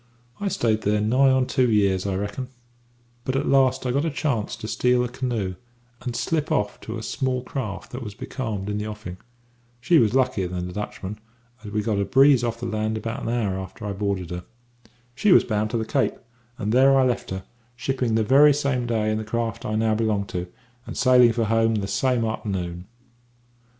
[0.39, 2.47] "I stayed here nigh on two years, I reckon;
[3.23, 5.53] but at last I got a chance to steal a canoe
[6.01, 9.17] and slip off to a small craft that was becalmed in the offing.
[9.79, 11.19] She was luckier than the Dutchman,
[11.63, 14.43] as we got a breeze off the land about an hour after I boarded her.
[15.13, 16.15] "She was bound to the Cape,
[16.57, 17.43] and there I left her,
[17.75, 20.47] shipping the very same day in the craft I now belong to,
[20.87, 22.85] and sailing for home the same a'ternoon."